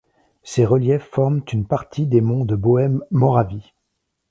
[0.41, 3.71] Ces reliefs forment une partie des monts de Bohême-Moravie.